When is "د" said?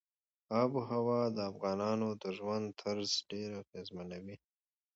1.35-1.37, 2.21-2.23